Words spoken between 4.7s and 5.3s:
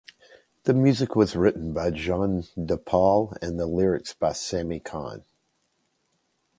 Cahn.